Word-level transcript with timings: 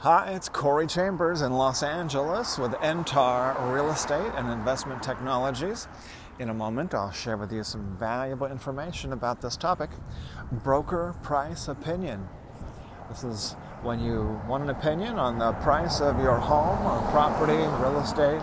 Hi, 0.00 0.32
it's 0.32 0.50
Corey 0.50 0.86
Chambers 0.86 1.40
in 1.40 1.54
Los 1.54 1.82
Angeles 1.82 2.58
with 2.58 2.72
Entar 2.72 3.72
Real 3.72 3.90
Estate 3.90 4.30
and 4.36 4.52
Investment 4.52 5.02
Technologies. 5.02 5.88
In 6.38 6.50
a 6.50 6.54
moment, 6.54 6.92
I'll 6.92 7.10
share 7.10 7.38
with 7.38 7.50
you 7.50 7.64
some 7.64 7.96
valuable 7.96 8.46
information 8.46 9.14
about 9.14 9.40
this 9.40 9.56
topic 9.56 9.88
broker 10.52 11.14
price 11.22 11.66
opinion. 11.66 12.28
This 13.08 13.24
is 13.24 13.52
when 13.82 13.98
you 13.98 14.38
want 14.46 14.64
an 14.64 14.68
opinion 14.68 15.18
on 15.18 15.38
the 15.38 15.52
price 15.52 16.02
of 16.02 16.20
your 16.20 16.36
home 16.36 16.86
or 16.86 17.10
property, 17.10 17.54
real 17.54 17.98
estate, 17.98 18.42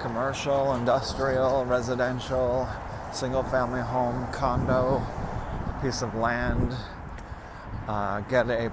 commercial, 0.00 0.74
industrial, 0.76 1.66
residential, 1.66 2.66
single 3.12 3.42
family 3.42 3.82
home, 3.82 4.26
condo, 4.32 5.02
piece 5.82 6.00
of 6.00 6.14
land. 6.14 6.74
Uh, 7.86 8.20
get 8.20 8.48
a 8.48 8.72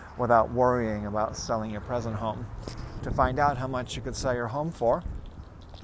without 0.17 0.51
worrying 0.51 1.05
about 1.05 1.35
selling 1.35 1.71
your 1.71 1.81
present 1.81 2.15
home. 2.15 2.45
To 3.03 3.11
find 3.11 3.39
out 3.39 3.57
how 3.57 3.67
much 3.67 3.95
you 3.95 4.01
could 4.01 4.15
sell 4.15 4.35
your 4.35 4.47
home 4.47 4.71
for, 4.71 5.03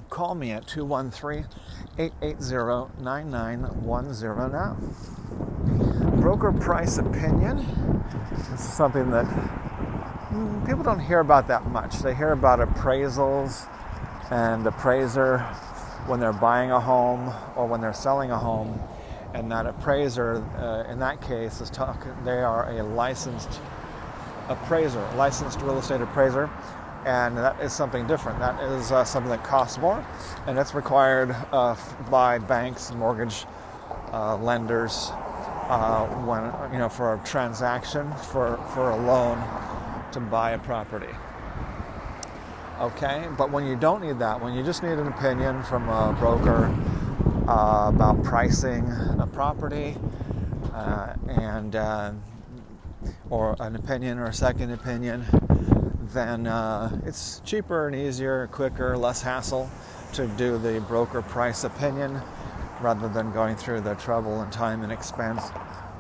call 0.10 0.36
me 0.36 0.52
at 0.52 0.68
213 0.68 1.48
880 1.98 3.02
9910 3.02 4.52
now. 4.52 4.78
Broker 6.22 6.52
price 6.52 6.98
opinion. 6.98 7.66
This 8.52 8.62
is 8.62 8.74
something 8.74 9.10
that 9.12 9.26
mm, 9.26 10.66
people 10.66 10.84
don't 10.84 11.00
hear 11.00 11.20
about 11.20 11.48
that 11.48 11.66
much. 11.68 12.00
They 12.00 12.14
hear 12.14 12.32
about 12.32 12.60
appraisals 12.60 13.68
and 14.32 14.66
appraiser 14.68 15.40
when 16.06 16.20
they're 16.20 16.34
buying 16.34 16.72
a 16.72 16.80
home 16.80 17.34
or 17.56 17.66
when 17.68 17.82
they're 17.82 17.94
selling 17.94 18.32
a 18.32 18.38
home. 18.38 18.80
And 19.34 19.52
that 19.52 19.66
appraiser, 19.66 20.44
uh, 20.58 20.92
in 20.92 21.00
that 21.00 21.22
case, 21.22 21.62
is 21.62 21.70
talking. 21.70 22.14
They 22.24 22.42
are 22.42 22.70
a 22.70 22.84
licensed 22.84 23.60
appraiser, 24.50 25.06
licensed 25.16 25.62
real 25.62 25.78
estate 25.78 26.02
appraiser, 26.02 26.50
and 27.06 27.38
that 27.38 27.60
is 27.62 27.74
something 27.74 28.06
different. 28.08 28.40
That 28.40 28.62
is 28.64 28.92
uh, 28.92 29.04
something 29.06 29.30
that 29.30 29.44
costs 29.44 29.78
more, 29.78 30.06
and 30.46 30.58
it's 30.58 30.74
required 30.74 31.36
uh, 31.52 31.76
by 32.10 32.38
banks, 32.40 32.92
mortgage 32.92 33.46
uh, 34.12 34.38
lenders, 34.38 35.10
uh, 35.70 36.06
when 36.26 36.72
you 36.74 36.80
know 36.80 36.90
for 36.90 37.14
a 37.14 37.18
transaction, 37.26 38.12
for 38.32 38.58
for 38.74 38.92
a 38.92 38.98
loan 38.98 39.38
to 40.12 40.20
buy 40.20 40.52
a 40.52 40.60
property. 40.60 41.14
Okay, 42.80 43.28
but 43.38 43.52
when 43.52 43.66
you 43.66 43.76
don't 43.76 44.04
need 44.04 44.20
that, 44.20 44.40
when 44.42 44.54
you 44.54 44.64
just 44.64 44.84
need 44.84 45.00
an 45.00 45.08
opinion 45.08 45.64
from 45.64 45.90
a 45.90 46.16
broker 46.20 46.74
uh, 47.48 47.92
about 47.94 48.22
pricing 48.24 48.86
a 49.20 49.28
property 49.32 49.98
uh, 50.74 51.14
and 51.28 51.76
or 53.30 53.56
an 53.60 53.76
opinion 53.76 54.18
or 54.18 54.26
a 54.26 54.34
second 54.34 54.72
opinion, 54.72 55.26
then 56.14 56.48
uh, 56.48 57.00
it's 57.06 57.42
cheaper 57.46 57.88
and 57.88 57.96
easier, 57.96 58.48
quicker, 58.52 58.98
less 58.98 59.22
hassle 59.22 59.70
to 60.14 60.28
do 60.28 60.58
the 60.58 60.80
broker 60.82 61.22
price 61.22 61.64
opinion 61.64 62.22
rather 62.82 63.08
than 63.10 63.32
going 63.32 63.56
through 63.56 63.82
the 63.82 63.96
trouble 63.96 64.42
and 64.42 64.52
time 64.52 64.84
and 64.84 64.92
expense 64.92 65.44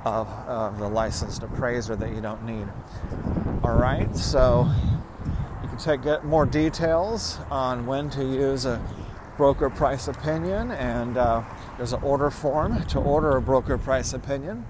of, 0.05 0.27
of 0.47 0.79
the 0.79 0.87
licensed 0.87 1.43
appraiser 1.43 1.95
that 1.95 2.13
you 2.13 2.21
don't 2.21 2.43
need. 2.45 2.67
All 3.63 3.75
right, 3.75 4.15
so 4.15 4.69
you 5.61 5.69
can 5.69 5.77
take 5.77 6.03
get 6.03 6.23
more 6.23 6.45
details 6.45 7.39
on 7.49 7.85
when 7.85 8.09
to 8.11 8.23
use 8.23 8.65
a 8.65 8.81
broker 9.35 9.69
price 9.69 10.07
opinion, 10.07 10.71
and 10.71 11.17
uh, 11.17 11.43
there's 11.77 11.93
an 11.93 12.01
order 12.01 12.29
form 12.29 12.83
to 12.85 12.99
order 12.99 13.35
a 13.35 13.41
broker 13.41 13.77
price 13.77 14.13
opinion 14.13 14.65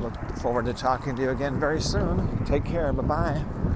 Look 0.00 0.14
forward 0.38 0.64
to 0.64 0.72
talking 0.72 1.14
to 1.16 1.22
you 1.22 1.30
again 1.30 1.60
very 1.60 1.80
soon. 1.80 2.44
Take 2.46 2.64
care. 2.64 2.92
Bye 2.94 3.02
bye. 3.02 3.71